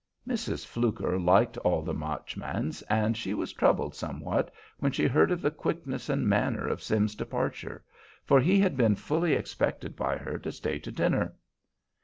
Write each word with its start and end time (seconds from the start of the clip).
Mrs. 0.27 0.65
Fluker 0.65 1.19
liked 1.19 1.57
all 1.57 1.83
the 1.83 1.93
Marchmans, 1.93 2.81
and 2.89 3.15
she 3.15 3.35
was 3.35 3.53
troubled 3.53 3.93
somewhat 3.93 4.51
when 4.79 4.91
she 4.91 5.05
heard 5.05 5.29
of 5.29 5.43
the 5.43 5.51
quickness 5.51 6.09
and 6.09 6.27
manner 6.27 6.67
of 6.67 6.81
Sim's 6.81 7.13
departure; 7.13 7.83
for 8.25 8.39
he 8.39 8.59
had 8.59 8.75
been 8.75 8.95
fully 8.95 9.33
expected 9.33 9.95
by 9.95 10.17
her 10.17 10.39
to 10.39 10.51
stay 10.51 10.79
to 10.79 10.91
dinner. 10.91 11.35